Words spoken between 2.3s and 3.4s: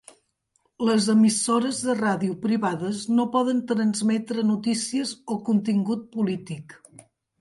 privades no